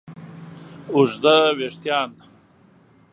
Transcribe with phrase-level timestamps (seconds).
[0.93, 2.11] اوږده وېښتیان